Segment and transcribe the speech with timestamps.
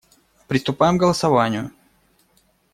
[0.47, 1.69] Приступаем к голосованию.